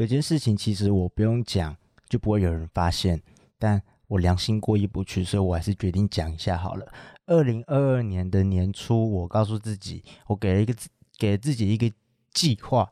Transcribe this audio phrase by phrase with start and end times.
[0.00, 1.76] 有件事情其实我不用讲
[2.08, 3.20] 就不会有人发现，
[3.58, 6.90] 但我良心过意不去，所以我还是决定讲一下好了。
[7.26, 10.74] 二零二二年的年初，我告诉自己，我给了一个
[11.18, 11.92] 给了自己一个
[12.32, 12.90] 计划，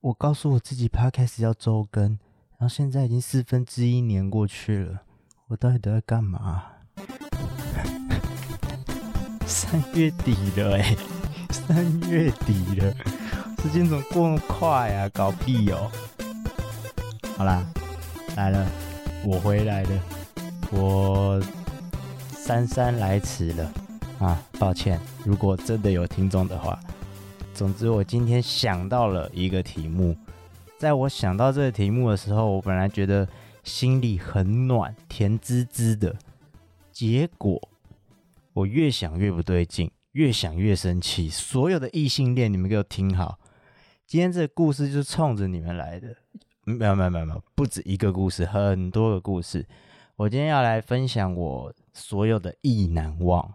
[0.00, 2.16] 我告诉我自己 Podcast 要周更，
[2.58, 5.02] 然后现在已经四分之一年过去了，
[5.48, 6.62] 我到底都在干嘛？
[9.44, 10.96] 三月底了哎、
[11.50, 12.94] 三月底了，
[13.58, 15.08] 时间怎么过那么快啊？
[15.08, 15.90] 搞屁哦！
[17.40, 17.66] 好啦，
[18.36, 18.70] 来了，
[19.24, 20.02] 我回来了，
[20.72, 21.42] 我
[22.34, 23.72] 姗姗来迟了
[24.18, 26.78] 啊，抱歉，如果真的有听众的话。
[27.54, 30.14] 总之，我今天想到了一个题目，
[30.78, 33.26] 在我想到这个题目的时候，我本来觉得
[33.64, 36.14] 心里很暖，甜滋滋的，
[36.92, 37.58] 结果
[38.52, 41.30] 我越想越不对劲，越想越生气。
[41.30, 43.38] 所有的异性恋，你们给我听好，
[44.06, 46.14] 今天这个故事就是冲着你们来的。
[46.70, 49.66] 没有没有没有，不止一个故事，很多个故事。
[50.16, 53.54] 我今天要来分享我所有的意难忘。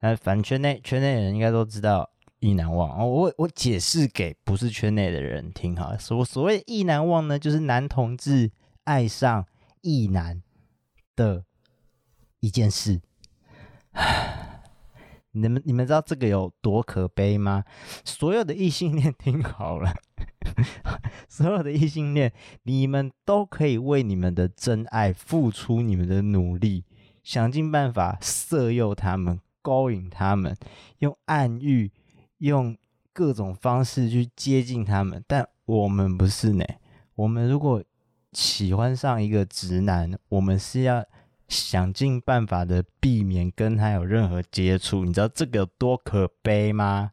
[0.00, 3.08] 那反正圈内圈内人应该都知道意难忘。
[3.08, 5.96] 我我解释给不是圈内的人听哈。
[5.96, 8.50] 所所谓意难忘呢，就是男同志
[8.84, 9.46] 爱上
[9.80, 10.42] 意男
[11.14, 11.44] 的
[12.40, 13.00] 一件事。
[15.32, 17.64] 你们你们知道这个有多可悲吗？
[18.04, 19.92] 所有的异性恋听好了。
[21.28, 26.84] 所有的异性恋，你们都可以为你们的真爱付出你们的努力，
[27.22, 30.56] 想尽办法色诱他们、勾引他们，
[30.98, 31.92] 用暗喻、
[32.38, 32.76] 用
[33.12, 35.22] 各种方式去接近他们。
[35.26, 36.64] 但我们不是呢？
[37.14, 37.82] 我们如果
[38.32, 41.04] 喜欢上一个直男，我们是要
[41.48, 45.04] 想尽办法的避免跟他有任何接触。
[45.04, 47.12] 你知道这个有多可悲吗？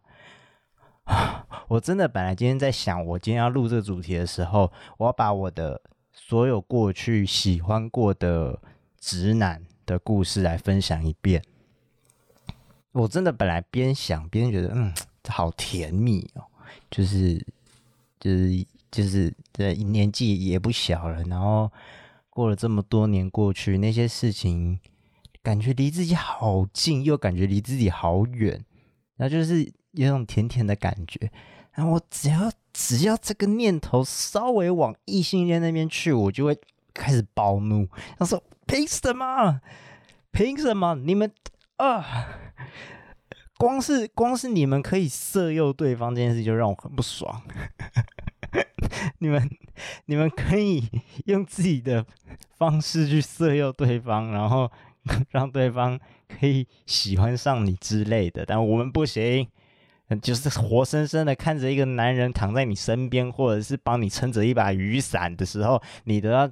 [1.73, 5.81] 我真的本来今天在想，我今天要录这个主题的时候，我要把我的
[6.13, 8.61] 所有过去喜欢过的
[8.99, 11.41] 直男的故事来分享一遍。
[12.91, 14.93] 我真的本来边想边觉得，嗯，
[15.27, 16.45] 好甜蜜哦，
[16.91, 17.43] 就是
[18.19, 21.71] 就是就是这年纪也不小了，然后
[22.29, 24.79] 过了这么多年过去，那些事情
[25.41, 28.63] 感觉离自己好近，又感觉离自己好远，
[29.15, 29.73] 然后就是。
[29.95, 31.31] 有种甜甜的感觉，
[31.75, 36.55] 然后我只要只要这个念头稍微往异性恋那边去，我就会
[36.93, 37.87] 开始暴怒。
[38.17, 39.59] 他说：“凭什么？
[40.31, 40.93] 凭什么？
[40.95, 41.31] 你们
[41.77, 42.27] 啊，
[43.57, 47.41] 光是光是你们可以色诱对方这件事，就让我很不爽。
[49.17, 49.49] 你们
[50.05, 50.87] 你们可以
[51.25, 52.05] 用自己的
[52.55, 54.71] 方式去色诱对方，然后
[55.31, 59.47] 让对方可以喜欢上你之类的，但我们不行。”
[60.21, 66.49] 就是活生生的看着一个男人躺在你身边，或者是帮你撑着一把雨伞的时候，你都要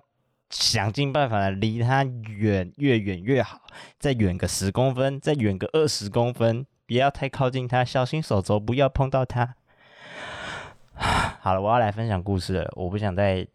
[0.49, 3.61] 想尽办法离他远，越远越好，
[3.97, 9.55] 再远个十公分，再远个二十公分，不要太靠近他，小心手肘不要碰到他。
[11.39, 13.47] 好了，我要来分享故事了，我不想再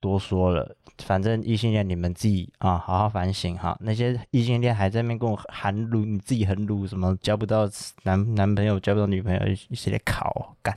[0.00, 0.76] 多说了。
[1.04, 3.78] 反正异性恋你们自己啊，好好反省哈。
[3.80, 7.70] 那些异性恋还在那边跟我含撸，你自己很撸什么交不到
[8.02, 10.76] 男男朋友，交不到女朋友，一起来考干。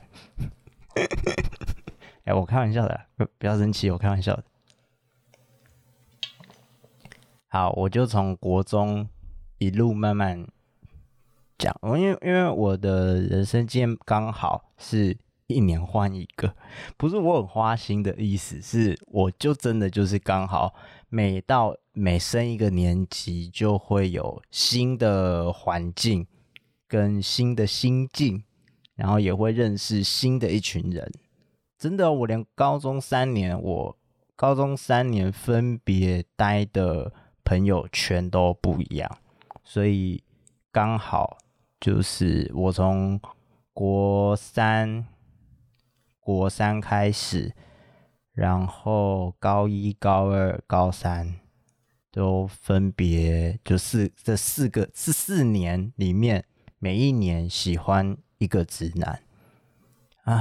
[2.24, 4.44] 哎、我开玩笑的，不不要生气，我开玩笑的。
[7.48, 9.08] 好，我就从国中
[9.58, 10.46] 一路慢慢
[11.58, 15.18] 讲，因为因为我的人生经验刚好是。
[15.52, 16.56] 一年换一个，
[16.96, 20.74] 不是我很花心的意思，是我就真的就是刚好
[21.08, 26.26] 每到每升一个年级，就会有新的环境
[26.88, 28.42] 跟新的心境，
[28.94, 31.12] 然后也会认识新的一群人。
[31.78, 33.96] 真的，我连高中三年，我
[34.34, 37.12] 高中三年分别待的
[37.44, 39.18] 朋友圈都不一样，
[39.62, 40.22] 所以
[40.70, 41.38] 刚好
[41.80, 43.20] 就是我从
[43.72, 45.06] 国三。
[46.24, 47.52] 国三开始，
[48.32, 51.34] 然后高一、高二、高三
[52.12, 56.44] 都分别就四这四个这四年里面，
[56.78, 59.20] 每一年喜欢一个直男
[60.22, 60.36] 啊。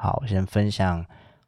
[0.00, 1.04] 好，我先分享，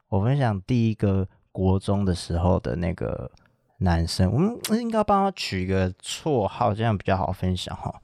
[0.08, 3.32] 我分享第一个国中的时候的那个
[3.78, 8.02] 男生，我们应该帮他取一个绰号，这样比较好分享哈。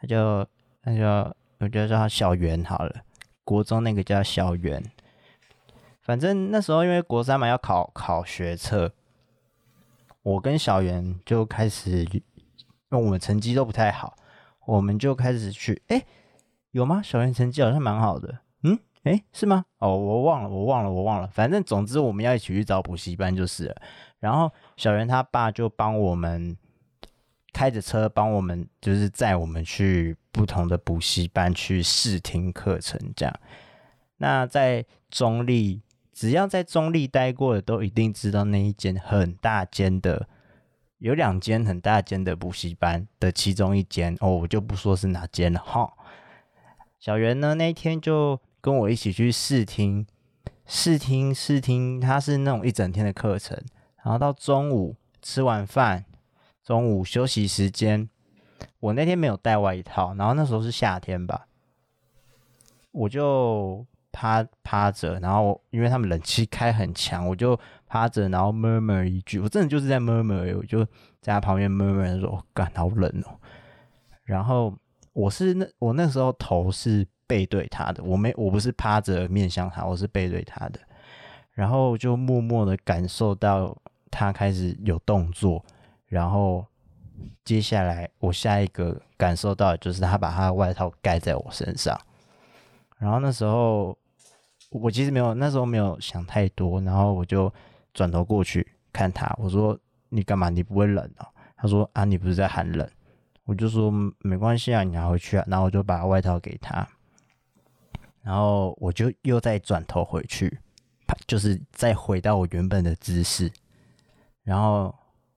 [0.00, 0.46] 他就
[0.82, 1.04] 他就
[1.58, 3.02] 我就叫他小圆好了。
[3.46, 4.82] 国中那个叫小圆，
[6.02, 8.92] 反正那时候因为国三嘛要考考学测，
[10.22, 12.22] 我跟小圆就开始，因
[12.88, 14.16] 为我们成绩都不太好，
[14.66, 16.04] 我们就开始去，哎，
[16.72, 17.00] 有吗？
[17.00, 19.64] 小圆成绩好像蛮好的，嗯，诶，是吗？
[19.78, 21.28] 哦，我忘了，我忘了，我忘了。
[21.28, 23.76] 反正总之我们要一起去找补习班就是了。
[24.18, 26.56] 然后小圆他爸就帮我们
[27.56, 33.34] 开着车帮我们，就是载我们去不同的补习班去试听课程这样。
[34.18, 35.80] 那在中立，
[36.12, 40.28] 只要在中立待过的，都一定知道那一间很大间的，
[40.98, 45.90] 有两间很大间的补习班的其中一间哦，我就不说是哪间了哈。
[46.98, 48.38] 小圆呢，那一天就。
[48.58, 50.04] 跟我一起去试听，
[50.66, 53.56] 试听，试听，他是那种一整天的课程。
[54.02, 56.04] 然后到中午吃完饭，
[56.66, 58.10] 中午休息时间，
[58.80, 61.46] 我那天没有带外套，然后那时候是夏天吧，
[62.90, 70.84] 我就趴趴着，然后因为他们冷气开很强，我就趴着，然后 murmur 一句，我真的就是在 murmur，我就
[71.22, 73.38] 在他旁边 murmur 说：“我感，好冷哦。”
[74.24, 74.74] 然后
[75.12, 77.06] 我是那我那时候头是。
[77.28, 80.78] 背对他的，我没，我不是趴着面向他，我是背对他的，
[81.50, 83.76] 然后就默默的感受到
[84.12, 85.64] 他开始有动作，
[86.06, 86.66] 然后
[87.44, 91.98] 接下来我下一个感受到就是他把他的外套盖在我身上，
[92.98, 93.96] 然后那时候
[94.70, 97.52] 我其实没有，那时候没有想太多，然后我就
[97.94, 100.48] 转头过去看他，我说你干嘛？
[100.48, 101.26] 你不会冷哦？
[101.56, 102.88] 他说啊，你不是在喊冷？
[103.44, 106.86] 我就说没关系啊，你拿回去啊，然后我就把外套给他。
[108.22, 110.58] 然后我就又再转头回去，
[111.28, 113.48] 就是再回到我原本的姿势。
[114.42, 114.92] 然后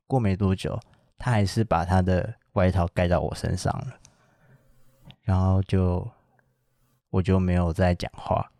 [0.09, 0.77] 过没多久，
[1.19, 3.95] 他还是把他的外套盖到我身上了。
[5.21, 6.09] 然后就
[7.11, 8.51] 我就没有再讲话，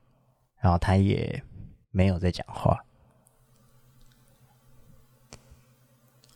[0.60, 1.44] 然后他也
[1.90, 2.78] 没有再讲话。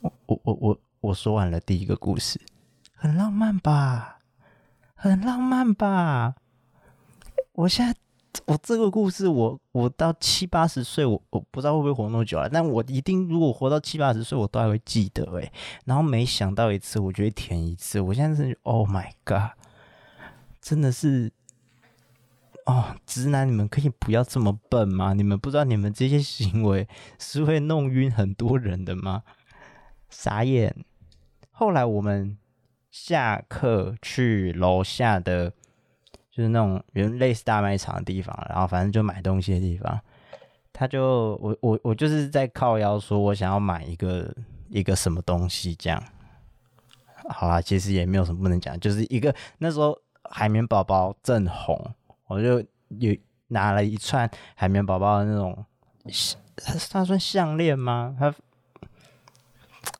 [0.01, 2.41] 我我我我我说完了第一个故事，
[2.95, 4.17] 很浪漫吧？
[4.95, 6.35] 很浪漫吧？
[7.51, 7.95] 我现在，
[8.45, 15.51] 我这个故事我，我到七八十岁，我我不知道会不会活那么久了，但我一定，如果活到七八十岁，我都还会记得诶。
[15.85, 18.01] 然后每想到一次，我就会舔一次。
[18.01, 19.51] 我现在是，Oh my God，
[20.59, 21.31] 真的是，
[22.65, 25.13] 哦，直男，你们可以不要这么笨吗？
[25.13, 26.87] 你们不知道你们这些行为
[27.19, 29.23] 是会弄晕很多人的吗？
[30.09, 30.75] 傻眼。
[31.51, 32.37] 后来我们
[32.89, 35.53] 下课去楼下的。
[36.35, 39.99] 就是那种原类似大卖场的地方，然后反正就买东西的地方，
[40.73, 44.35] 他就我我我就是在靠腰说，我想要买一个
[44.69, 46.03] 一个什么东西这样。
[47.29, 51.79] 好啦，其实也没有什么不能讲，就是一个那时候海绵宝宝正红，
[52.25, 52.59] 我就
[52.97, 53.15] 有
[53.49, 55.63] 拿了一串海绵宝宝的那种，
[56.55, 58.15] 它它算项链吗？
[58.19, 58.33] 它，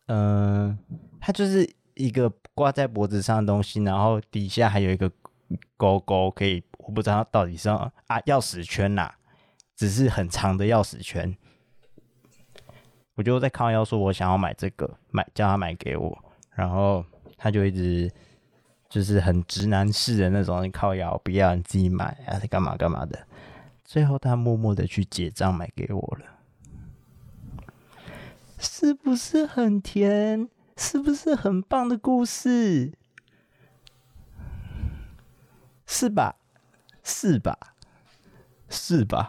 [0.07, 0.75] 嗯、
[1.21, 5.12] 它就是一个挂在脖子上的东西，然后底下还有一个。
[5.77, 7.91] 勾勾可以，我不知道到底是啊
[8.25, 9.13] 钥匙圈呐、
[9.75, 11.35] 只是很长的钥匙圈。
[13.15, 16.17] 我就在靠腰说，我想要买这个，买叫他买给我，
[16.51, 17.05] 然后
[17.38, 18.11] 他就一直
[18.89, 23.27] 就是很直男式的那种靠腰，不要你自己买啊，干嘛干嘛的。
[23.83, 26.25] 最后他默默的去结账买给我了，
[28.57, 30.50] 是不是很甜？
[30.75, 32.94] 是不是很棒的故事？
[35.85, 36.35] 是吧？
[37.03, 37.75] 是吧？
[38.69, 39.27] 是吧？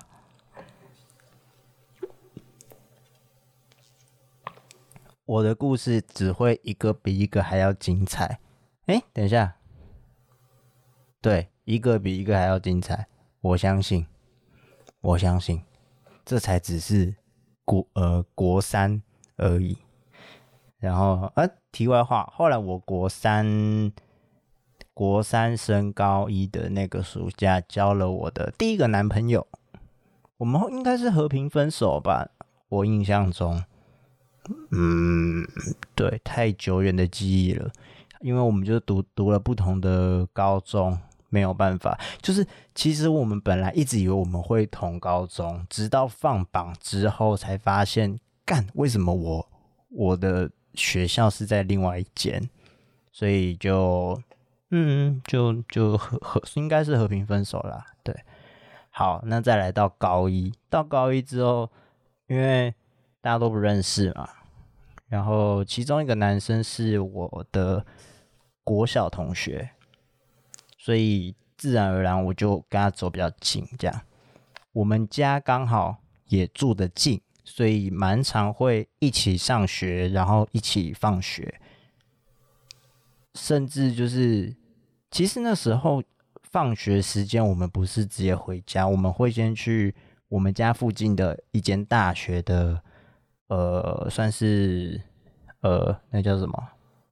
[5.27, 8.41] 我的故事只会一个比一个还要精彩。
[8.87, 9.57] 哎，等一下，
[11.21, 13.09] 对，一个比一个还要精彩。
[13.41, 14.07] 我相信，
[15.01, 15.63] 我相信，
[16.25, 17.17] 这才只是
[17.65, 19.03] 国呃国三
[19.37, 19.79] 而已。
[20.79, 23.93] 然后，呃，题外话，后来我国三。
[24.95, 29.45] 国三升高一的那个暑假，交了我的第一个男朋友。
[30.37, 32.29] 我们应该是和平分手吧？
[32.69, 33.63] 我印象中，
[34.71, 35.45] 嗯，
[35.97, 37.71] 对，太久远的记忆了。
[38.21, 40.97] 因为我们就读读了不同的高中，
[41.29, 41.99] 没有办法。
[42.23, 49.49] 就是其实我们本来一直以为我们会同高中，直到放榜之后才发现，干，为什么我
[49.89, 52.49] 我的学校是在另外一间？
[53.13, 54.21] 所以就。
[54.77, 57.87] 嗯，就就和和应该是和平分手啦。
[58.03, 58.13] 对，
[58.91, 61.71] 好，那再来到高一，到高一之后，
[62.27, 62.75] 因为
[63.21, 64.29] 大家都不认识嘛，
[65.07, 67.87] 然后其中一个男生是我的
[68.65, 69.71] 国小同学，
[70.77, 73.65] 所以自然而然我就跟他走比较近。
[73.79, 74.03] 这样，
[74.73, 81.61] 我们家刚好也住得近，所以蛮常会一起上学，然后一起放学，
[83.37, 84.53] 甚至就是。
[85.15, 86.03] 其实那时候
[86.43, 89.95] 放学时间，我们不是直接回家，我们会先去
[90.27, 92.83] 我们家附近的一间大学的，
[93.47, 95.01] 呃，算是
[95.61, 96.69] 呃，那叫什么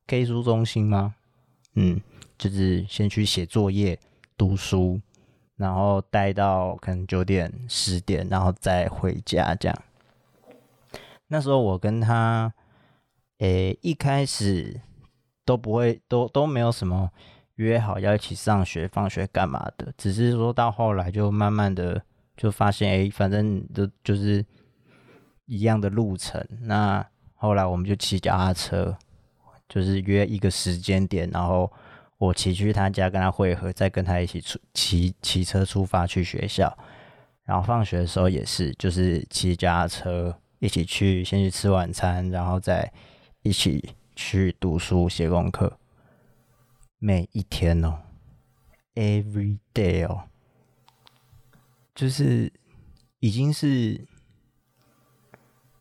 [0.09, 1.15] K 书中心吗？
[1.75, 2.01] 嗯，
[2.37, 3.97] 就是先去写作业、
[4.37, 5.01] 读书，
[5.55, 9.83] 然后待到可能九点、十点，然后再回家这样。
[11.29, 12.53] 那时候我跟他，
[13.39, 14.81] 诶，一开始
[15.45, 17.13] 都不会，都都没有什么
[17.63, 22.03] 约好要一起上学、放学干嘛的，只是说到后来就慢慢的
[22.37, 24.45] 就发现，诶，反正就就是
[25.47, 26.47] 一样的路程。
[26.61, 27.05] 那
[27.35, 28.97] 后来我们就骑脚踏车，
[29.69, 31.73] 就是约一个时间点，然后
[32.19, 36.77] 我骑去他家跟他会合，再跟他一起出骑骑车出发去学校。
[37.45, 40.37] 然后放学的时候也是，就是骑脚踏车。
[40.59, 42.89] 一起去，先去吃晚餐，然后再
[43.43, 45.77] 一起去读书、写功课。
[47.05, 48.01] 每一天哦
[48.95, 50.29] ，every day 哦，
[51.97, 52.53] 就是
[53.19, 54.07] 已经是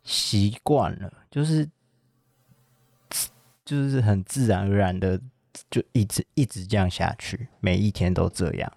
[0.04, 1.70] 习惯了，就是
[3.64, 5.22] 就是很自然而然的，
[5.70, 8.74] 就一直一直这样下去，每一天都这样。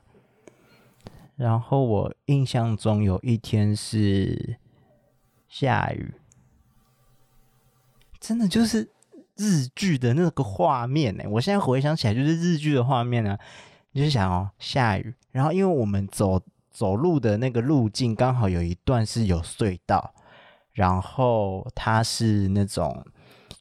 [1.36, 4.58] 然后我印象中有一天是。
[5.46, 6.12] 下雨，
[8.18, 8.90] 真的就是
[9.36, 11.24] 日剧的那个画面呢。
[11.28, 13.38] 我现在回想起来，就是日剧的画面啊。
[13.96, 20.12] 你就想哦，下雨，然后因为我们走走路的那个路径刚好有一段是有隧道，
[20.72, 23.06] 然后它是那种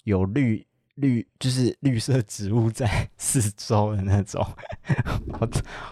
[0.06, 0.66] 有绿
[0.96, 4.44] 绿，就是绿色植物在四周的那种。
[5.40, 5.48] 我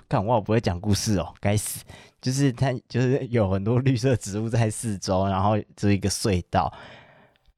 [0.09, 1.83] 看我不会讲故事哦，该死。
[2.19, 6.73] 就是它，就是有很多绿色植物在四周，然后这一个隧道。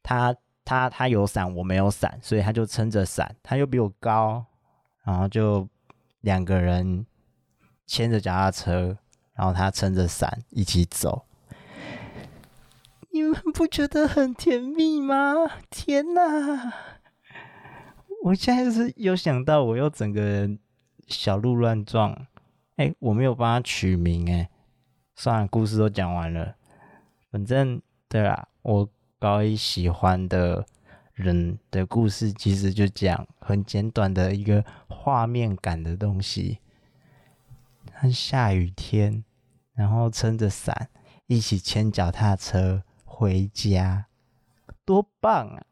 [0.02, 3.36] 它他他有伞，我没有伞，所以他就撑着伞。
[3.44, 4.46] 他又比我高，
[5.04, 5.68] 然后就
[6.22, 7.06] 两个人
[7.86, 8.98] 牵着脚踏车，
[9.34, 11.26] 然后他撑着伞一起走。
[13.12, 15.36] 你们不觉得很甜蜜吗？
[15.70, 16.74] 天哪！
[18.24, 20.58] 我现在是有想到，我又整个人
[21.08, 22.26] 小鹿乱撞。
[22.78, 24.50] 哎，我没有帮他取名，哎。
[25.16, 26.56] 算了，故事都讲完了。
[27.30, 28.90] 反正对啦，我
[29.24, 30.68] 高一喜欢的
[31.14, 36.60] 人的故事，其实就讲很简短的一个画面感的东西。
[37.94, 39.24] 他下雨天，
[39.76, 40.90] 然后撑着伞，
[41.28, 44.08] 一起牵脚踏车回家，
[44.84, 45.64] 多棒啊！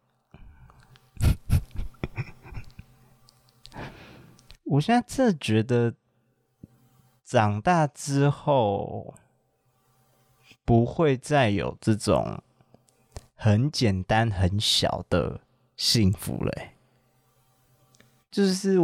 [4.63, 5.93] 我现在真的觉得，
[7.25, 9.13] 长大之后。
[10.63, 12.43] 不会再有这种
[13.43, 15.41] 很简单、很小的
[15.75, 16.73] 幸福嘞。
[18.29, 18.75] 就是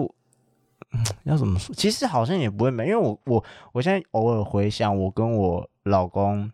[1.25, 1.75] 要怎么说？
[1.75, 6.51] 其实好像也不会没，因为我我我现在偶尔回想，我跟我老公，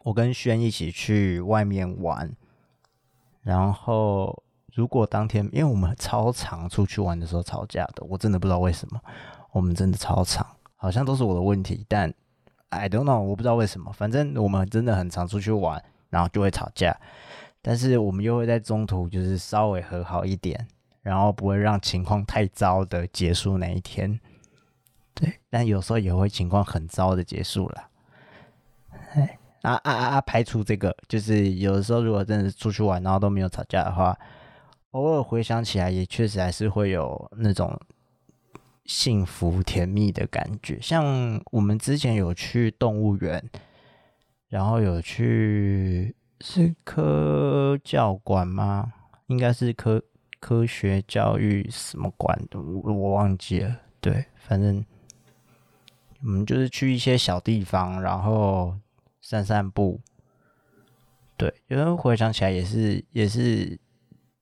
[0.00, 2.30] 我跟轩一起去外面玩，
[3.40, 4.42] 然后
[4.74, 9.00] 如果当天，因为我们超常出去玩的时候吵架的，我真的不知道为什么，
[9.52, 10.46] 我们真的超常，
[10.76, 12.12] 好像都是我的问题，但。
[12.68, 16.94] I don't know，我不知道为什么，反正我们真的很常出去玩，然后就会吵架，
[17.62, 20.68] 但是我们又会在中途就是稍微和好一点，
[21.00, 24.20] 然后不会让情况太糟的结束那一天。
[25.14, 27.88] 对，但有时候也会情况很糟的结束了。
[29.14, 30.20] 哎，啊啊啊！
[30.20, 34.14] 排除这个，就是有的时候如果真的出去玩，然后都没有吵架的话，
[34.90, 37.80] 偶尔回想起来，也确实还是会有那种。
[38.84, 43.42] 幸福甜蜜的感觉，像我们之前有去动物园，
[44.52, 48.92] 然后有去是科教馆吗？
[49.28, 50.02] 应该是科
[50.40, 53.74] 科学教育什么馆，我我忘记了。
[53.98, 54.84] 对，反正
[56.20, 58.76] 我们就是去一些小地方，然后
[59.22, 59.98] 散散步。
[61.38, 63.80] 对，有时候回想起来也是也是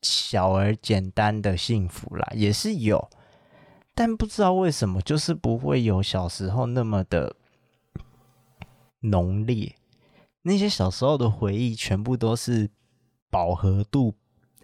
[0.03, 3.09] 小而简单的幸福啦，也是有。
[3.95, 7.37] 但不知道为什么，就是不会有小时候那么的
[8.99, 9.77] 浓烈。
[10.43, 12.71] 那些小时候的回忆，全部都是
[13.29, 14.15] 饱和度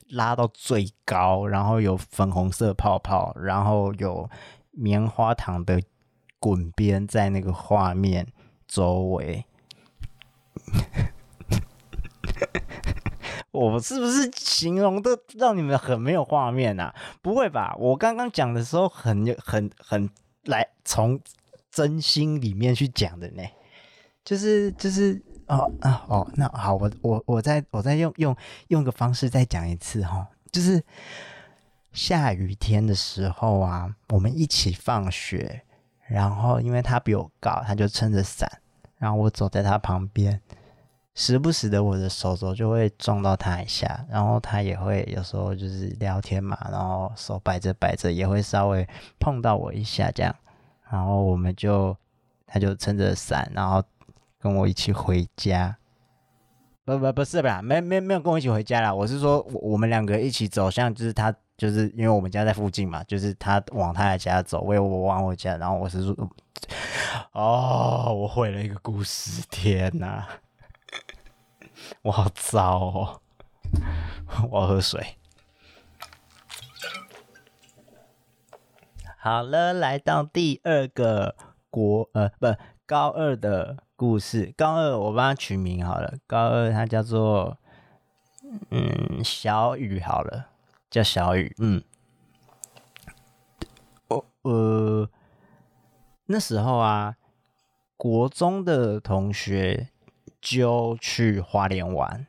[0.09, 4.29] 拉到最高，然后有粉红色泡泡，然后有
[4.71, 5.83] 棉花糖的
[6.39, 8.27] 滚边在那个画面
[8.67, 9.45] 周围。
[13.51, 16.95] 我是不是形容的让你们很没有画面啊？
[17.23, 17.75] 不会吧？
[17.79, 20.09] 我刚刚讲的时候很很很
[20.45, 21.19] 来从
[21.71, 23.43] 真心里面去讲的呢。
[24.25, 28.37] 就是就是哦啊哦，那好，我我我再我再用用
[28.69, 30.27] 用个方式再讲一次哈。
[30.51, 30.83] 就是
[31.93, 35.63] 下雨天的时候啊，我们一起放学，
[36.07, 38.51] 然后因为他比我高，他就撑着伞，
[38.99, 40.41] 然后我走在他旁边，
[41.15, 48.87] 时不时的我的手肘就会撞到他一下，然后他也会有时候就是聊天嘛，然后手摆着摆着也会稍微
[49.19, 50.35] 碰到我一下这样，
[50.91, 51.97] 然后我们就
[52.47, 53.83] 他就撑着伞，然后
[54.47, 55.77] 跟我一起回家。
[56.85, 58.95] 不不不是吧，没没没有跟我一起回家啦。
[58.95, 66.15] 我是说我我们两个一起走向，就是他就是因为我们家在附近嘛，就是他往他的家走，我也我往我家，然后我是说，
[67.33, 70.29] 哦，我毁了一个故事，天哪，
[72.03, 73.21] 我好糟哦，
[74.53, 75.17] 我要喝水。
[79.19, 81.35] 好了，来到第二个
[81.69, 82.55] 国呃不
[82.87, 83.79] 高二的。
[83.97, 86.19] 故事高二，我帮他取名好了。
[86.27, 87.57] 高二他叫做
[88.71, 90.49] 嗯小雨好了，
[90.91, 91.57] 叫小雨。
[91.59, 91.83] 嗯，
[94.09, 95.09] 我呃
[96.27, 97.17] 那时候啊，
[97.97, 99.89] 国中的同学
[100.43, 102.27] 就去花莲玩，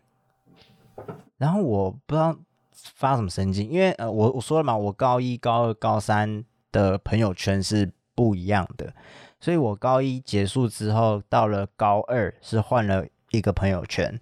[1.38, 2.38] 然后我不知道
[2.72, 8.94] 发什么神经，因为呃我我说了嘛，我高一、高二、高三的朋友圈是不一样的。
[9.40, 14.20] 所以我高一结束之后，到了高二是换了一个朋友圈，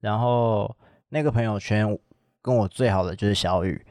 [0.00, 0.74] 然后
[1.10, 1.98] 那个朋友圈
[2.40, 3.84] 跟我最好的就是小雨，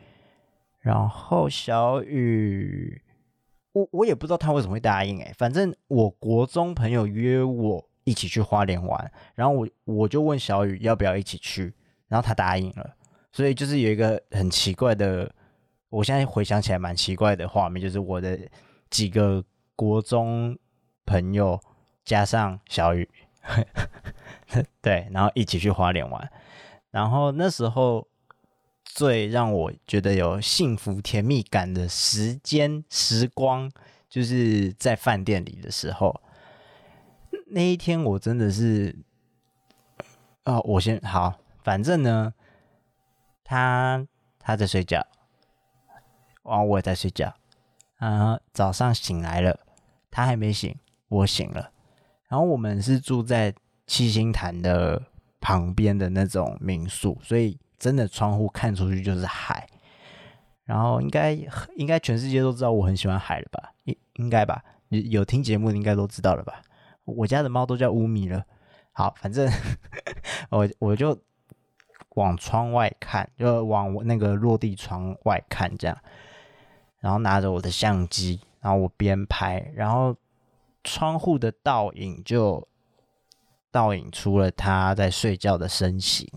[0.80, 3.00] 然后小雨，
[3.74, 11.72] 我我也不知道他为什么会答应诶，反正我国中朋友约我一起去花莲玩，然后我我就问小雨要不要一起去，
[12.08, 12.96] 然后他答应了，
[13.32, 15.32] 所以就是有一个很奇怪的，
[15.90, 18.40] 我现在回想起来蛮奇怪的画面，就是我的
[18.90, 19.46] 几个。
[19.76, 20.58] 国中
[21.06, 21.60] 朋友
[22.04, 23.10] 加上小雨，
[24.82, 26.32] 对，然后一起去花莲玩。
[26.92, 28.08] 然后那时候
[28.84, 33.70] 最让我觉得有幸福甜蜜感的时间时光，
[34.10, 36.22] 就是在饭店里的时候。
[37.48, 38.98] 那一天我真的是，
[40.46, 42.34] 哦，我先好，反正呢，
[43.44, 44.08] 他
[44.40, 45.06] 他在睡觉，
[46.44, 47.34] 然后我也在睡觉，
[47.98, 49.65] 啊，早上醒来了。
[50.16, 50.74] 他还没醒，
[51.10, 51.70] 我醒了。
[52.30, 53.54] 然后我们是住在
[53.86, 55.02] 七星潭的
[55.42, 59.68] 旁边的那种民宿，所以真的窗户看出去就是海。
[60.64, 61.38] 然后应该
[61.76, 63.74] 应该全世界都知道我很喜欢海了吧？
[63.84, 64.64] 应应该吧？
[64.88, 66.62] 有有听节目的应该都知道了吧？
[67.04, 68.42] 我家的猫都叫乌米了。
[68.94, 69.52] 好，反正
[70.50, 71.20] 我我就
[72.12, 75.98] 往窗外看，就往那个落地窗外看，这样，
[77.02, 78.40] 然后拿着我的相机。
[78.66, 80.16] 然后我边拍，然后
[80.84, 82.68] 窗户的倒影就
[83.70, 86.28] 倒影出了他在睡觉的身形，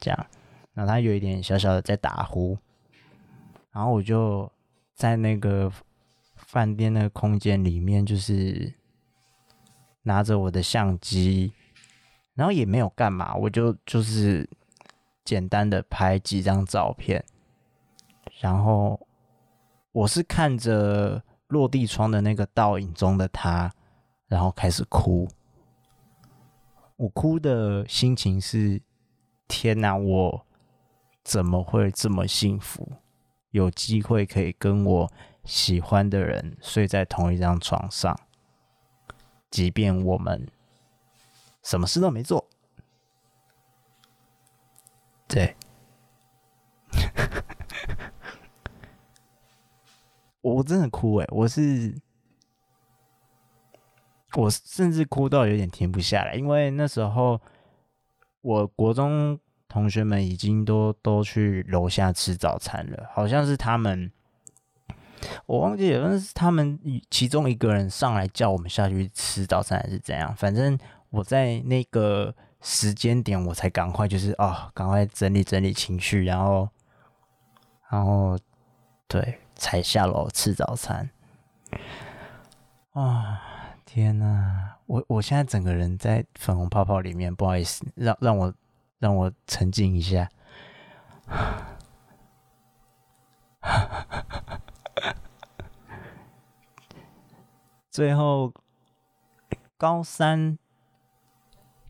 [0.00, 0.26] 这样，
[0.72, 2.58] 然后他有一点小小的在打呼，
[3.70, 4.50] 然后我就
[4.96, 5.70] 在那个
[6.34, 8.74] 饭店那个空间里面，就是
[10.02, 11.52] 拿着我的相机，
[12.34, 14.50] 然后也没有干嘛，我就就是
[15.24, 17.24] 简单的拍几张照片，
[18.40, 18.98] 然后
[19.92, 21.22] 我是看着。
[21.54, 23.72] 落地窗的那个倒影中的他，
[24.26, 25.28] 然后开始哭。
[26.96, 28.82] 我哭的心情是：
[29.46, 30.46] 天哪，我
[31.22, 32.92] 怎么会这么幸福？
[33.50, 35.12] 有机会可以跟我
[35.44, 38.18] 喜欢的人睡在同一张床上，
[39.48, 40.48] 即便我们
[41.62, 42.44] 什么事都没做。
[45.28, 45.54] 对。
[50.44, 51.98] 我真的哭诶，我是，
[54.34, 57.40] 我甚至哭到有点停不下来，因为那时候
[58.42, 64.12] 我国中同学们已经都都去楼下吃早餐了，好像是他们，
[65.46, 66.78] 我忘记了，但是他们
[67.10, 70.78] 其中一个人上来叫我们下去吃早餐还是怎样，反正
[71.08, 76.68] 我在那个时间点我才赶快就是哦，赶快整理整理情绪，然后，
[77.90, 78.38] 然后
[79.08, 79.38] 对。
[79.54, 81.10] 才下楼吃早餐
[82.92, 83.42] 啊！
[83.84, 88.52] 天哪，我我现在整个人在粉红泡泡里面，不好意思，让让我
[88.98, 90.28] 让我沉浸一下。
[97.90, 98.52] 最后，
[99.76, 100.58] 高三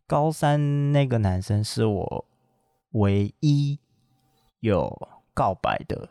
[0.07, 2.27] 高三那个男生是我
[2.91, 3.79] 唯一
[4.61, 6.11] 有告白的。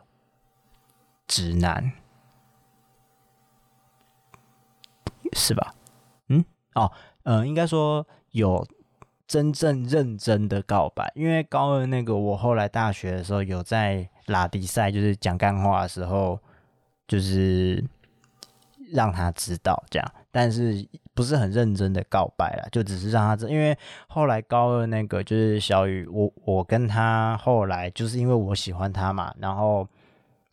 [1.26, 1.92] 直男。
[5.36, 5.74] 是吧？
[6.28, 6.92] 嗯，哦，
[7.24, 8.64] 呃，应该说有
[9.26, 16.38] 真正认真的告白，因为高二那个，我后来大学的时候有在拉迪赛，就是讲干话的时候，
[17.08, 17.84] 就是
[18.92, 29.88] 让他知道这样，但是不是很认真的告白啦，就只是让他知，因为后来高二那个就是小雨，我我跟他后来就是因为我喜欢他嘛，然后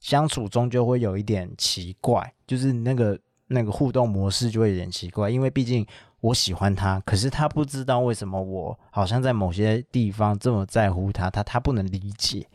[0.01, 5.87] 相处中就会有一点奇怪，就是那个那个互动模式就会有点奇怪，因为毕竟
[6.19, 12.45] 我喜欢他，可是他不知道为什么我好像在某些地方这么在乎他，他他不能理解。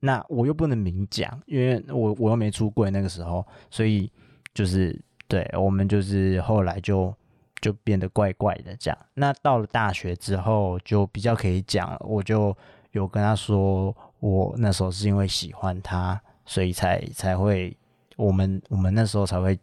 [0.00, 4.10] 那我又不能明讲，因为我我又没出柜那个时候，所以
[4.54, 4.98] 就是
[5.28, 7.14] 对我们就是后来就
[7.60, 8.98] 就变得怪怪的这样。
[9.14, 12.56] 那到了大学之后就比较可以讲了，我就
[12.92, 17.76] 有跟他说，我那时候是因为喜欢他，所以才才会
[18.16, 19.58] 我们我们那时候才会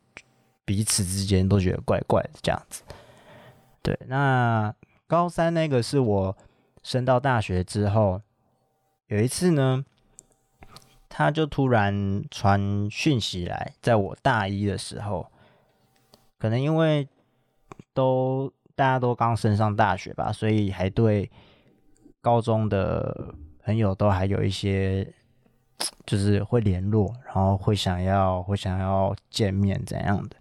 [0.66, 2.84] 彼此之间都觉得怪怪的这样子。
[3.82, 4.74] 对，那
[5.08, 6.38] 高三那个是我
[6.84, 8.22] 升到大学之后
[9.08, 9.86] 有一次呢。
[11.10, 15.32] 他就突然传讯息来，在我大一的时候，
[16.38, 17.08] 可能因为
[17.92, 21.32] 都大家都刚升上大学吧，所以还对
[22.22, 25.12] 高中的朋友都还有一些，
[26.06, 30.36] 就是会联络，然后会想要会想要见面怎样的。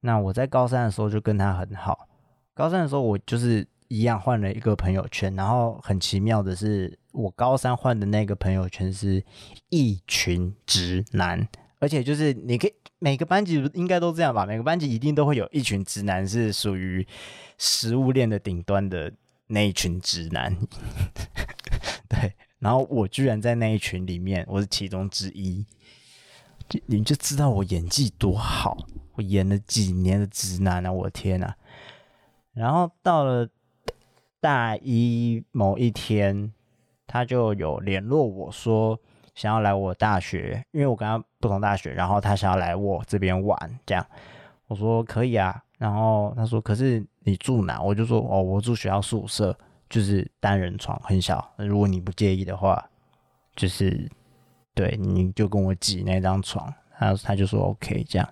[0.00, 2.08] 那我在高三的时候就跟他很好，
[2.54, 3.66] 高三的时候我就是。
[3.90, 9.24] 一样换了一个朋友圈，然后很奇妙的是，我高三换的那个朋友圈是
[9.70, 17.08] 一群直男，而且就是你可以每个班级应该都这样吧，每个班级一定都会有一群直男是属于
[17.56, 19.10] 食物链的顶端的
[19.46, 20.54] 那一群直男，
[22.10, 25.64] 对，然后我居然在那一群里面，我是其中之一，
[26.86, 31.56] 你就知道我演技多好，我演了几年的直男啊，我的天啊，
[32.52, 33.48] 然后到了。
[34.40, 36.52] 大一某一天，
[37.08, 38.96] 他就有联络我说
[39.34, 44.06] 想要来我大学，因为我跟他不同大学，然后他想要来我这边玩，这样
[44.68, 45.60] 我说可以啊。
[45.76, 47.82] 然后他说可是你住哪？
[47.82, 51.52] 我就说哦，我住学校宿舍，就是单人床，很小。
[51.56, 52.88] 如果你不介意的话，
[53.56, 54.10] 就是
[54.74, 56.72] 对，你就跟我挤那张床。
[56.98, 58.28] 他他就说 OK 这样。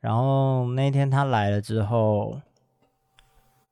[0.00, 2.40] 然后那天他来了之后。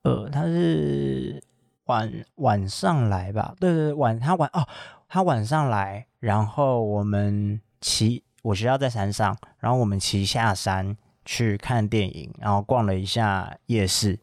[0.02, 1.42] 呃，他是
[1.86, 3.56] 晚晚上来吧？
[3.58, 4.64] 对对对，晚他晚哦，
[5.08, 14.16] 他晚上来，然后我们骑，我学校在山上，然后我们骑下山去看电影，然后逛了一下夜市，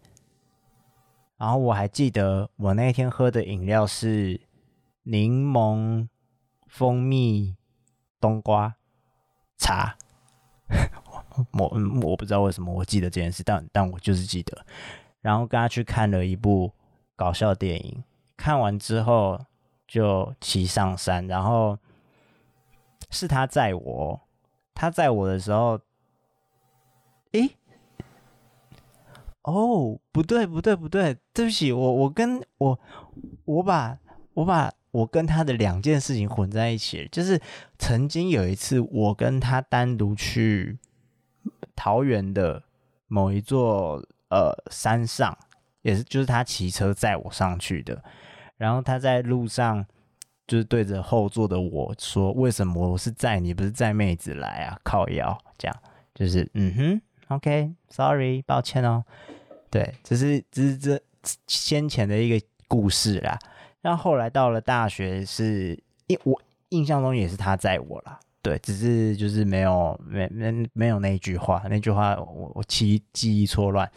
[1.43, 4.39] 然后我还记得我那天喝的饮料是
[5.01, 6.07] 柠檬
[6.67, 7.57] 蜂蜜
[8.21, 8.75] 冬瓜
[9.57, 9.97] 茶，
[11.51, 11.67] 我
[12.01, 14.65] 我不知道为什么我记得这件事，但但我就是记得。
[15.19, 16.71] 然后跟他去看了一部
[17.13, 18.01] 搞笑电影，
[18.37, 19.37] 看完之后
[19.85, 21.77] 就骑上山，然后
[23.09, 24.21] 是他载我，
[24.73, 25.77] 他载我的时候，
[27.33, 27.57] 诶，
[29.43, 32.79] 哦，不对不对不对，对不起，我我跟我
[33.45, 33.97] 我把
[34.33, 37.39] 我把我跟他的两件事情混在一起，就是
[37.77, 40.77] 曾经有一次我跟他单独去
[41.75, 42.63] 桃园的
[43.07, 44.03] 某一座。
[44.29, 45.37] 呃，山上
[45.83, 48.03] 也是，就是他骑车载我上去的，
[48.57, 49.85] 然后他在路上
[50.47, 55.77] 就是对着后座的我说：“为什么我是载你，不是载妹子来啊？”靠腰这样，
[56.15, 59.05] 就是嗯哼，OK，Sorry，抱歉哦。
[59.73, 61.01] 对，这是这是这
[61.47, 63.39] 先前的一个故事啦。
[63.81, 68.19] 然后后来到了大学是，是印我印象中也是他载我啦。
[68.43, 73.89] 对，只是就是没有没没没有那一句话，那句话我我记记忆错乱。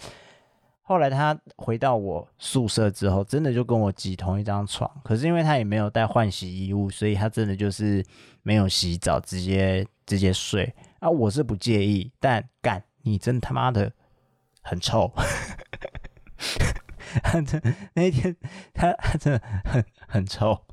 [0.81, 4.91] 后来他回到我宿舍之后，真的就跟我挤同一张床。
[5.05, 8.03] 可是因为他也没有带换洗衣物，所以他真的就是
[8.43, 10.73] 没有洗澡，直接直接睡。
[11.01, 13.93] 啊，我是不介意，但干你真他妈的
[14.67, 15.11] 很臭。
[17.95, 18.37] 那一天
[18.75, 20.61] 他他真的很很臭。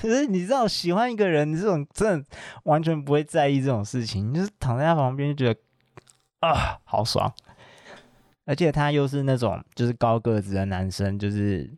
[0.00, 2.26] 可是你知道，喜欢一个人你这种真的
[2.64, 5.60] 完全不会在意这种事情，你就是躺在他旁边就觉得
[6.40, 7.32] 啊，好爽。
[8.46, 11.70] 而且他又是那种就是高个子的男生，就是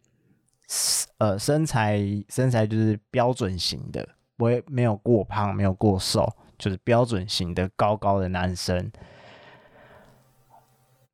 [1.19, 8.91] 呃身材身材就是标准型的，不会没有过胖，没有过瘦，就是标准型的高高的男生。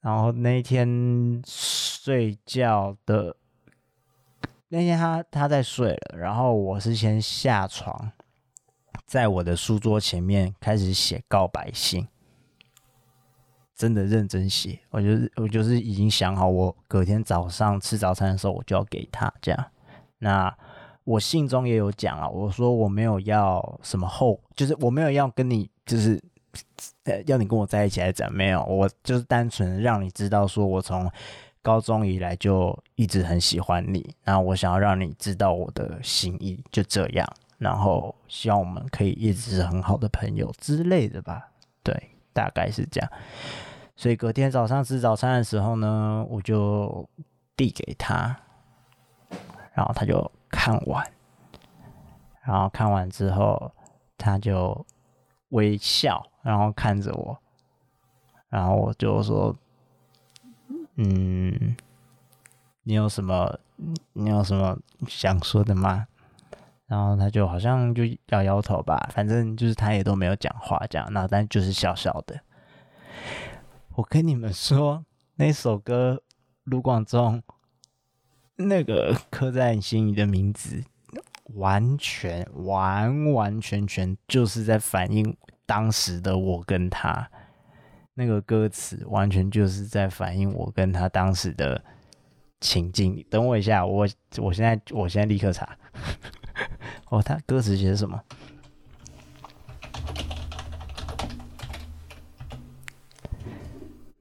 [0.06, 3.34] 然后那天睡觉的
[4.68, 8.12] 那天他他在睡了，然后我是先下床，
[9.04, 12.06] 在我的书桌前面开始写告白信。
[13.74, 19.66] 真的认真写，我就是我就是已经想好，我隔天早上吃早餐的时候我就要给他这样。
[20.18, 20.56] 那
[21.02, 26.22] 我信中也有讲啊，我说我没有要什么后，就是我没有要跟你，就是
[27.26, 28.34] 要你跟我在一起还是怎样？
[28.34, 31.10] 没有，我就是单纯让你知道，说我从
[31.62, 37.26] 高中以来就一直很喜欢你，然后我想要让你知道我的心意，就这样，
[37.58, 41.48] 然后希望我们可以一直是很好的朋友之类的吧，
[41.82, 43.10] 对，大概是这样。
[43.96, 47.08] 所以隔天早上吃早餐的时候呢，我就
[47.56, 48.36] 递给他，
[49.72, 51.04] 然后他就看完，
[52.42, 53.72] 然后看完之后
[54.18, 54.86] 他就
[55.48, 57.36] 微笑，然后看着我，
[58.48, 59.56] 然后我就说
[60.94, 61.76] ：“嗯，
[62.84, 63.58] 你有什么？
[64.12, 64.78] 你有什么
[65.08, 66.06] 想说的吗？”
[66.86, 72.40] 然后他就好像就摇摇头吧，反正就是他也都没有讲话这样，那但就是笑笑的。
[73.96, 75.04] 我跟你们说，
[75.34, 76.22] 那首歌
[76.62, 77.42] 卢广仲
[78.54, 80.84] 那个刻在你心里的名字，
[81.54, 87.28] 完全完完全全就是在反映当时的我跟他。
[88.14, 91.84] 那个歌词完全就是在反映我跟他当时的
[92.60, 93.22] 情境。
[93.28, 95.76] 等我一下，我我现在我现在立刻查。
[97.10, 98.22] 哦，他歌词写什么？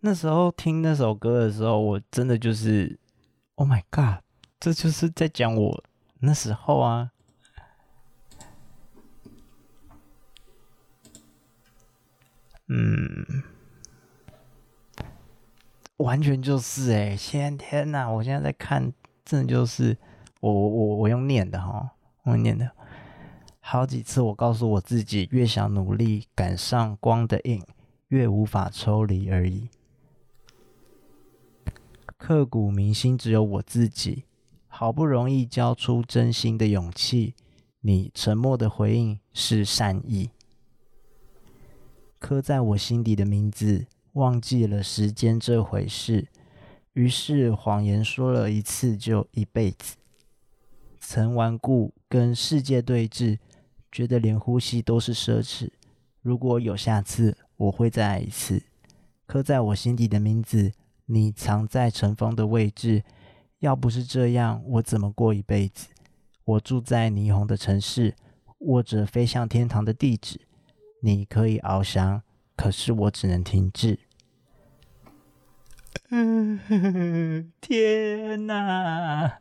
[0.01, 2.99] 那时候听那首歌的时候，我真的就是
[3.55, 4.21] ，Oh my God，
[4.60, 5.84] 这就是在讲我
[6.19, 7.12] 那时候啊，
[12.67, 13.43] 嗯，
[15.97, 18.91] 完全就是哎，天天呐，我现在在看，
[19.23, 19.97] 真的就是
[20.39, 21.91] 我我我用念的哈，
[22.23, 22.71] 我念的，
[23.60, 27.63] 好几次我告诉我自己，越想努力赶上光的影，
[28.08, 29.69] 越无法抽离而已。
[32.17, 34.25] 刻骨铭心，只有我自己。
[34.67, 37.34] 好不容易交出真心的勇气，
[37.80, 40.32] 你沉默的回应是善意。
[42.25, 46.27] 刻在我心底的名字，忘记了时间这回事。
[46.93, 49.95] 于是谎言说了一次就一辈子。
[50.99, 53.38] 曾顽固跟世界对峙，
[53.91, 55.69] 觉得连呼吸都是奢侈。
[56.23, 58.63] 如果有下次，我会再爱一次。
[59.27, 60.71] 刻在我心底的名字。
[61.05, 63.03] 你藏在尘封的位置，
[63.59, 65.89] 要不是这样，我怎么过一辈子？
[66.43, 68.15] 我住在霓虹的城市，
[68.61, 70.41] 握着飞向天堂的地址。
[71.05, 72.23] 你可以翱翔，
[72.55, 73.99] 可是我只能停滞。
[76.09, 76.59] 嗯，
[77.61, 79.37] 天哪！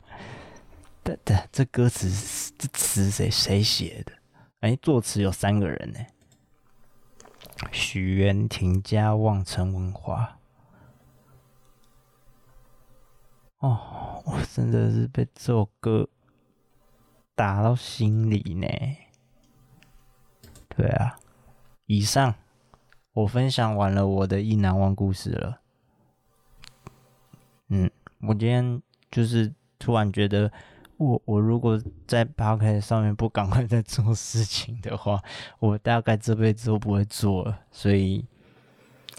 [1.03, 4.11] 这这这歌词这词谁谁写的？
[4.59, 5.99] 哎，作词有三个人呢。
[7.71, 10.37] 许愿亭加望城文化。
[13.57, 16.07] 哦，我真的是被这首歌
[17.33, 18.67] 打到心里呢。
[20.69, 21.17] 对啊，
[21.85, 22.33] 以上
[23.13, 25.61] 我分享完了我的意难忘故事了。
[27.69, 27.89] 嗯，
[28.21, 30.51] 我今天就是突然觉得
[30.97, 35.21] 我，我如果在 Podcast 上面不赶快在做事情的话，
[35.59, 37.59] 我大概这辈子都不会做了。
[37.71, 38.25] 所以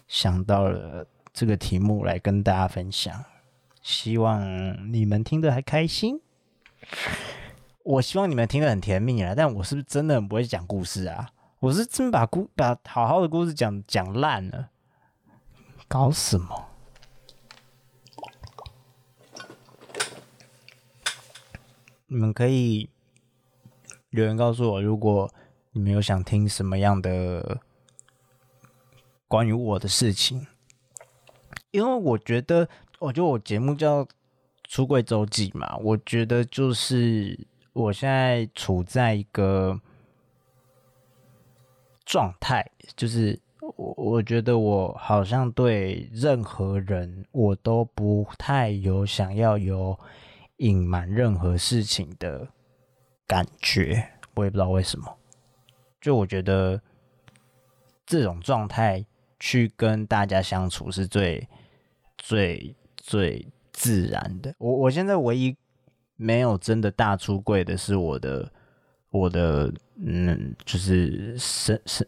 [0.09, 3.25] 想到了这个题目来跟大家分享。
[3.83, 6.21] 希望你们听得还开心。
[7.85, 9.33] 我希望你们听得很甜蜜啊！
[9.37, 11.31] 但我是不是真的很不会讲故事啊？
[11.67, 14.71] 我是真把故把好好的故事讲讲烂了，
[15.89, 16.69] 搞什么？
[22.07, 22.89] 你们可以
[24.11, 25.29] 留言告诉我，如果
[25.73, 27.61] 你们有想听什么样的
[29.27, 30.47] 关于我的事情，
[31.73, 32.69] 因为我觉得。
[32.99, 34.03] 我觉得我节目叫
[34.65, 37.39] 《出柜周记》嘛，我觉得就是
[37.75, 39.79] 我现在处在一个
[42.07, 42.65] 状态，
[42.97, 49.99] 就是我我觉得我好像对任何人我都不太有想要有
[50.57, 52.49] 隐瞒任何事情的
[53.27, 54.03] 感觉，
[54.35, 55.15] 我也不知道为什么。
[56.01, 56.81] 就我觉得
[58.07, 59.05] 这种状态
[59.39, 61.47] 去跟大家相处是最
[62.17, 62.75] 最。
[63.09, 65.57] 最自然的，我我现在唯一
[66.17, 68.53] 没有真的大出柜的是我的
[69.17, 72.07] 我的嗯，就是身身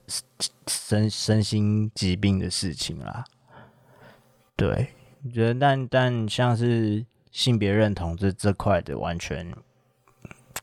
[0.66, 3.25] 身身心疾病的事情啦。
[4.55, 4.88] 对，
[5.33, 9.55] 觉得但但像是性别认同这这块的完全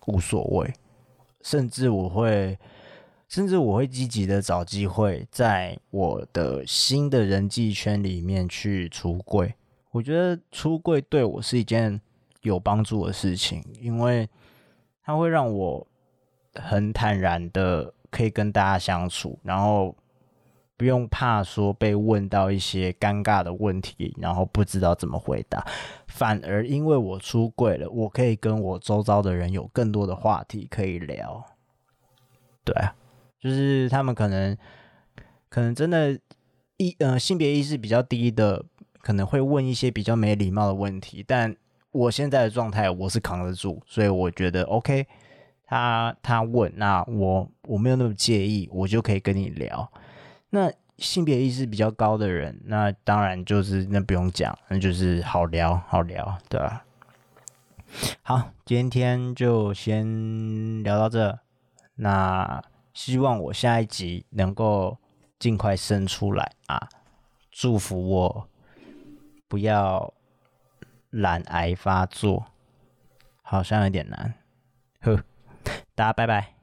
[0.05, 0.73] 无所谓，
[1.41, 2.60] 甚至我会
[3.27, 9.55] 甚至我会积极的找机会在我的新的人际圈里面去出柜。
[9.91, 11.99] 我觉得出柜对我是一件
[12.41, 14.29] 有帮助的事情，因为
[15.03, 15.88] 它会让我
[16.55, 19.95] 很坦然的可以跟大家相处，然后
[20.77, 25.65] 不用怕说被问到一些尴尬的问题，然后不知道怎么回答。
[26.07, 31.45] 反而因为我出柜了，我可以跟我周遭的人有更多的话题可以聊。
[32.63, 32.95] 对啊，
[33.39, 34.57] 就是他们可能
[35.49, 36.19] 可能真的
[36.77, 38.65] 意呃性别意识比较低的。
[39.05, 41.55] 可能会问一些比较没礼貌的问题，但
[41.91, 45.05] 我现在的状态我是扛得住，所以我觉得 OK。
[45.65, 49.91] 他他问，那我我没有那么介意，我就可以跟你聊。
[50.49, 56.86] 那性别意识比较高的人，那当然就是那不用讲，那就是好聊好聊，对吧？
[58.23, 61.39] 好，今天就先聊到这。
[61.95, 64.97] 那希望我下一集能够
[65.39, 66.89] 尽快生出来啊！
[67.51, 68.49] 祝福我。
[69.47, 70.12] 不要
[71.12, 72.47] 懒癌发作，
[73.43, 74.34] 好像有点难。
[75.01, 75.23] 呵，
[75.95, 76.54] 大家拜拜。